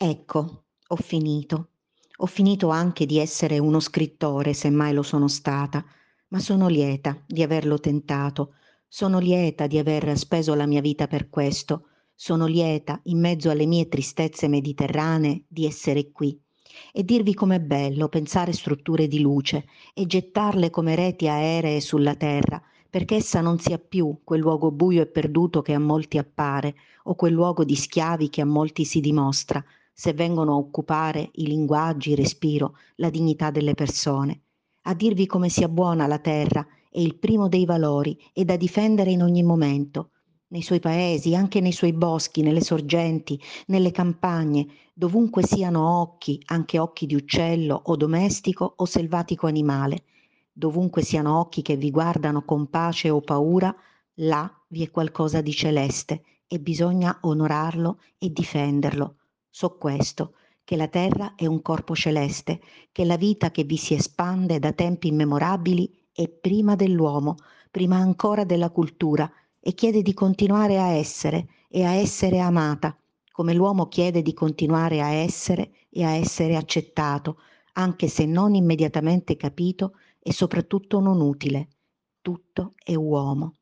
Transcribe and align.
Ecco, 0.00 0.66
ho 0.86 0.94
finito. 0.94 1.70
Ho 2.18 2.26
finito 2.26 2.68
anche 2.68 3.04
di 3.04 3.18
essere 3.18 3.58
uno 3.58 3.80
scrittore, 3.80 4.54
se 4.54 4.70
mai 4.70 4.92
lo 4.92 5.02
sono 5.02 5.26
stata, 5.26 5.84
ma 6.28 6.38
sono 6.38 6.68
lieta 6.68 7.20
di 7.26 7.42
averlo 7.42 7.80
tentato, 7.80 8.54
sono 8.86 9.18
lieta 9.18 9.66
di 9.66 9.76
aver 9.76 10.16
speso 10.16 10.54
la 10.54 10.66
mia 10.66 10.80
vita 10.80 11.08
per 11.08 11.28
questo, 11.28 11.86
sono 12.14 12.46
lieta, 12.46 13.00
in 13.06 13.18
mezzo 13.18 13.50
alle 13.50 13.66
mie 13.66 13.88
tristezze 13.88 14.46
mediterranee, 14.46 15.42
di 15.48 15.66
essere 15.66 16.12
qui. 16.12 16.40
E 16.92 17.02
dirvi 17.02 17.34
com'è 17.34 17.58
bello 17.58 18.08
pensare 18.08 18.52
strutture 18.52 19.08
di 19.08 19.18
luce 19.18 19.66
e 19.94 20.06
gettarle 20.06 20.70
come 20.70 20.94
reti 20.94 21.26
aeree 21.26 21.80
sulla 21.80 22.14
terra, 22.14 22.62
perché 22.88 23.16
essa 23.16 23.40
non 23.40 23.58
sia 23.58 23.78
più 23.78 24.20
quel 24.22 24.38
luogo 24.38 24.70
buio 24.70 25.02
e 25.02 25.06
perduto 25.08 25.60
che 25.60 25.74
a 25.74 25.80
molti 25.80 26.18
appare, 26.18 26.76
o 27.04 27.16
quel 27.16 27.32
luogo 27.32 27.64
di 27.64 27.74
schiavi 27.74 28.30
che 28.30 28.42
a 28.42 28.46
molti 28.46 28.84
si 28.84 29.00
dimostra, 29.00 29.64
se 30.00 30.12
vengono 30.12 30.52
a 30.52 30.58
occupare 30.58 31.28
i 31.32 31.46
linguaggi, 31.48 32.12
il 32.12 32.18
respiro, 32.18 32.76
la 32.98 33.10
dignità 33.10 33.50
delle 33.50 33.74
persone, 33.74 34.42
a 34.82 34.94
dirvi 34.94 35.26
come 35.26 35.48
sia 35.48 35.68
buona 35.68 36.06
la 36.06 36.20
terra 36.20 36.64
e 36.88 37.02
il 37.02 37.16
primo 37.16 37.48
dei 37.48 37.64
valori 37.64 38.16
e 38.32 38.44
da 38.44 38.56
difendere 38.56 39.10
in 39.10 39.24
ogni 39.24 39.42
momento, 39.42 40.10
nei 40.50 40.62
suoi 40.62 40.78
paesi, 40.78 41.34
anche 41.34 41.60
nei 41.60 41.72
suoi 41.72 41.92
boschi, 41.92 42.42
nelle 42.42 42.60
sorgenti, 42.60 43.42
nelle 43.66 43.90
campagne, 43.90 44.68
dovunque 44.94 45.44
siano 45.44 46.00
occhi, 46.00 46.40
anche 46.46 46.78
occhi 46.78 47.04
di 47.04 47.16
uccello 47.16 47.82
o 47.86 47.96
domestico 47.96 48.74
o 48.76 48.84
selvatico 48.84 49.48
animale, 49.48 50.04
dovunque 50.52 51.02
siano 51.02 51.40
occhi 51.40 51.60
che 51.60 51.74
vi 51.74 51.90
guardano 51.90 52.44
con 52.44 52.70
pace 52.70 53.10
o 53.10 53.20
paura, 53.20 53.74
là 54.20 54.48
vi 54.68 54.84
è 54.84 54.92
qualcosa 54.92 55.40
di 55.40 55.52
celeste 55.52 56.22
e 56.46 56.60
bisogna 56.60 57.18
onorarlo 57.22 57.98
e 58.16 58.30
difenderlo, 58.30 59.16
So 59.50 59.76
questo, 59.76 60.34
che 60.64 60.76
la 60.76 60.88
terra 60.88 61.34
è 61.34 61.46
un 61.46 61.62
corpo 61.62 61.94
celeste, 61.94 62.60
che 62.92 63.04
la 63.04 63.16
vita 63.16 63.50
che 63.50 63.64
vi 63.64 63.76
si 63.76 63.94
espande 63.94 64.58
da 64.58 64.72
tempi 64.72 65.08
immemorabili 65.08 66.08
è 66.12 66.28
prima 66.28 66.76
dell'uomo, 66.76 67.36
prima 67.70 67.96
ancora 67.96 68.44
della 68.44 68.70
cultura, 68.70 69.30
e 69.60 69.74
chiede 69.74 70.02
di 70.02 70.14
continuare 70.14 70.78
a 70.78 70.88
essere 70.88 71.48
e 71.68 71.84
a 71.84 71.92
essere 71.92 72.38
amata, 72.38 72.96
come 73.32 73.52
l'uomo 73.54 73.88
chiede 73.88 74.22
di 74.22 74.32
continuare 74.32 75.00
a 75.00 75.10
essere 75.10 75.72
e 75.90 76.04
a 76.04 76.12
essere 76.12 76.56
accettato, 76.56 77.38
anche 77.74 78.08
se 78.08 78.24
non 78.26 78.54
immediatamente 78.54 79.36
capito 79.36 79.92
e 80.20 80.32
soprattutto 80.32 81.00
non 81.00 81.20
utile. 81.20 81.68
Tutto 82.20 82.74
è 82.82 82.94
uomo. 82.94 83.57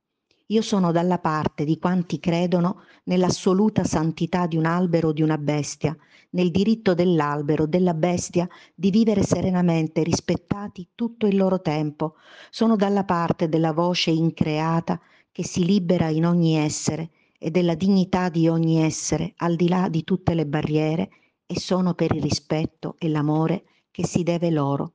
Io 0.51 0.63
sono 0.63 0.93
dalla 0.93 1.19
parte 1.19 1.65
di 1.65 1.77
quanti 1.77 2.21
credono 2.21 2.83
nell'assoluta 3.05 3.83
santità 3.83 4.47
di 4.47 4.57
un 4.57 4.65
albero 4.65 5.09
o 5.09 5.13
di 5.13 5.23
una 5.23 5.39
bestia, 5.39 5.97
nel 6.31 6.53
diritto 6.53 6.95
dell'albero, 6.95 7.67
della 7.67 7.95
bestia, 7.95 8.49
di 8.73 8.91
vivere 8.91 9.25
serenamente, 9.25 10.05
rispettati 10.05 10.91
tutto 10.95 11.27
il 11.27 11.37
loro 11.37 11.61
tempo. 11.61 12.15
Sono 12.51 12.77
dalla 12.77 13.05
parte 13.05 13.49
della 13.49 13.73
voce 13.73 14.11
increata 14.11 15.01
che 15.33 15.45
si 15.45 15.65
libera 15.65 16.11
in 16.11 16.25
ogni 16.25 16.57
essere 16.57 17.11
e 17.39 17.51
della 17.51 17.75
dignità 17.75 18.29
di 18.29 18.47
ogni 18.47 18.81
essere, 18.83 19.33
al 19.39 19.57
di 19.57 19.69
là 19.69 19.89
di 19.89 20.05
tutte 20.05 20.35
le 20.35 20.47
barriere, 20.47 21.11
e 21.45 21.59
sono 21.59 21.95
per 21.95 22.15
il 22.15 22.23
rispetto 22.23 22.95
e 22.99 23.09
l'amore 23.09 23.65
che 23.91 24.07
si 24.07 24.23
deve 24.23 24.51
loro. 24.51 24.93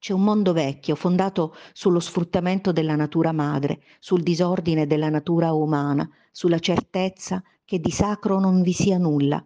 C'è 0.00 0.12
un 0.12 0.22
mondo 0.22 0.52
vecchio 0.52 0.94
fondato 0.94 1.56
sullo 1.72 1.98
sfruttamento 1.98 2.70
della 2.70 2.94
natura 2.94 3.32
madre, 3.32 3.82
sul 3.98 4.22
disordine 4.22 4.86
della 4.86 5.08
natura 5.08 5.52
umana, 5.52 6.08
sulla 6.30 6.60
certezza 6.60 7.42
che 7.64 7.80
di 7.80 7.90
sacro 7.90 8.38
non 8.38 8.62
vi 8.62 8.72
sia 8.72 8.96
nulla. 8.96 9.44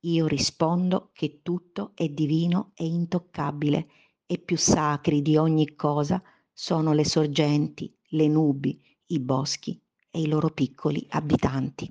Io 0.00 0.26
rispondo 0.26 1.08
che 1.14 1.40
tutto 1.42 1.92
è 1.94 2.06
divino 2.10 2.72
e 2.74 2.84
intoccabile 2.84 3.88
e 4.26 4.38
più 4.38 4.58
sacri 4.58 5.22
di 5.22 5.38
ogni 5.38 5.74
cosa 5.74 6.22
sono 6.52 6.92
le 6.92 7.06
sorgenti, 7.06 7.90
le 8.08 8.28
nubi, 8.28 8.78
i 9.06 9.18
boschi 9.18 9.80
e 10.10 10.20
i 10.20 10.28
loro 10.28 10.50
piccoli 10.50 11.06
abitanti. 11.08 11.88